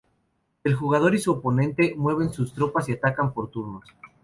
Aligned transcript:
El 0.63 0.73
jugador 0.73 1.13
y 1.13 1.19
su 1.19 1.31
oponente 1.31 1.93
mueven 1.95 2.33
sus 2.33 2.55
tropas 2.55 2.89
y 2.89 2.93
atacan 2.93 3.31
por 3.35 3.51
turnos. 3.51 3.83